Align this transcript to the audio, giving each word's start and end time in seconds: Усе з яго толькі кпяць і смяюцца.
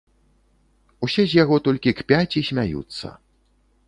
Усе 1.07 1.25
з 1.33 1.37
яго 1.43 1.59
толькі 1.67 1.93
кпяць 1.99 2.37
і 2.41 2.43
смяюцца. 2.49 3.13